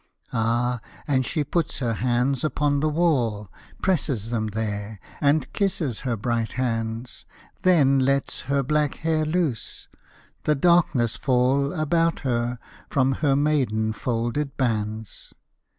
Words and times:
Ah, 0.33 0.81
and 1.07 1.27
she 1.27 1.43
puts 1.43 1.77
her 1.77 1.93
hands 1.93 2.43
upon 2.43 2.79
the 2.79 2.89
wall, 2.89 3.51
Presses 3.83 4.31
them 4.31 4.47
there, 4.47 4.99
and 5.21 5.53
kisses 5.53 5.99
her 5.99 6.17
bright 6.17 6.53
hands, 6.53 7.27
Then 7.61 7.99
lets 7.99 8.41
her 8.49 8.63
black 8.63 8.95
hair 8.95 9.25
loose, 9.25 9.89
the 10.45 10.55
darkness 10.55 11.17
fall 11.17 11.71
About 11.71 12.21
her 12.21 12.57
from 12.89 13.11
her 13.21 13.35
maiden 13.35 13.93
folded 13.93 14.57
bands. 14.57 15.35